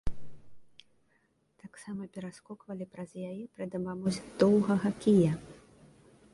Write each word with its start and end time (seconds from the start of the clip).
Таксама 1.65 2.01
пераскоквалі 2.15 2.85
праз 2.95 3.11
яе 3.29 3.43
пры 3.59 3.65
дапамозе 3.79 4.21
доўгага 4.43 4.89
кія. 5.05 5.33